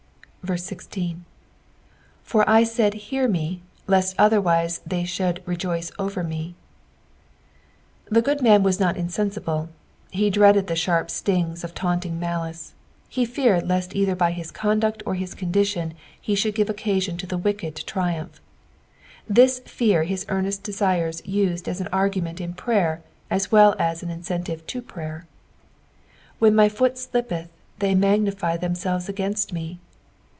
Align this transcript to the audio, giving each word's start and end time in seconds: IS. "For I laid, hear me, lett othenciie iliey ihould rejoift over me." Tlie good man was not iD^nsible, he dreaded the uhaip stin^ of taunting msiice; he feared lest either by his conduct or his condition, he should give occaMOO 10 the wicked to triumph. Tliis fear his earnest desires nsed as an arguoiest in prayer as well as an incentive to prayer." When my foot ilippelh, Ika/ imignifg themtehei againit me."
IS. 0.43 0.77
"For 2.23 2.49
I 2.49 2.63
laid, 2.77 2.93
hear 2.95 3.27
me, 3.27 3.61
lett 3.85 4.15
othenciie 4.17 4.41
iliey 4.79 5.05
ihould 5.05 5.39
rejoift 5.43 5.91
over 5.99 6.23
me." 6.23 6.55
Tlie 8.11 8.23
good 8.23 8.41
man 8.41 8.63
was 8.63 8.79
not 8.79 8.95
iD^nsible, 8.95 9.69
he 10.09 10.31
dreaded 10.31 10.65
the 10.65 10.73
uhaip 10.73 11.05
stin^ 11.09 11.63
of 11.63 11.75
taunting 11.75 12.19
msiice; 12.19 12.71
he 13.07 13.23
feared 13.23 13.67
lest 13.69 13.95
either 13.95 14.15
by 14.15 14.31
his 14.31 14.49
conduct 14.49 15.03
or 15.05 15.13
his 15.13 15.35
condition, 15.35 15.93
he 16.19 16.33
should 16.33 16.55
give 16.55 16.67
occaMOO 16.69 17.19
10 17.19 17.27
the 17.29 17.37
wicked 17.37 17.75
to 17.75 17.85
triumph. 17.85 18.41
Tliis 19.31 19.63
fear 19.67 20.03
his 20.05 20.25
earnest 20.27 20.63
desires 20.63 21.21
nsed 21.21 21.67
as 21.67 21.79
an 21.79 21.87
arguoiest 21.93 22.41
in 22.41 22.55
prayer 22.55 23.03
as 23.29 23.51
well 23.51 23.75
as 23.77 24.01
an 24.01 24.09
incentive 24.09 24.65
to 24.67 24.81
prayer." 24.81 25.27
When 26.39 26.55
my 26.55 26.67
foot 26.67 26.95
ilippelh, 26.95 27.43
Ika/ 27.77 27.95
imignifg 27.95 28.39
themtehei 28.59 29.13
againit 29.13 29.53
me." 29.53 29.79